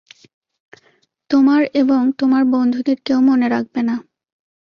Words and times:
তোমার 1.29 1.61
এবং 1.73 2.01
তোমার 2.19 2.43
বন্ধুদের 2.45 2.97
কেউ 3.05 3.19
মনে 3.21 3.47
রাখবেনা। 3.49 3.95